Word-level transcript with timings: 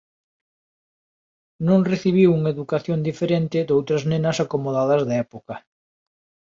Non 1.67 1.87
recibiu 1.91 2.29
unha 2.37 2.51
educación 2.55 2.99
diferente 3.09 3.57
doutras 3.67 4.03
nenas 4.11 4.37
acomodadas 4.45 5.01
da 5.07 5.15
época. 5.25 5.55